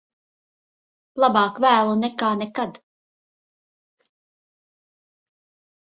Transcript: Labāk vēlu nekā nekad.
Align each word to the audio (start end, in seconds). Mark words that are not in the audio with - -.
Labāk 1.23 1.59
vēlu 1.65 1.93
nekā 2.05 2.31
nekad. 2.39 2.81